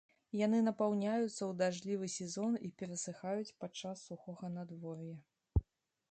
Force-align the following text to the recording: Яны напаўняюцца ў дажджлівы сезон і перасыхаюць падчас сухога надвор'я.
Яны 0.37 0.59
напаўняюцца 0.67 1.33
ў 1.33 1.49
дажджлівы 1.59 2.07
сезон 2.13 2.55
і 2.67 2.71
перасыхаюць 2.79 3.55
падчас 3.65 3.97
сухога 4.09 4.49
надвор'я. 4.57 5.15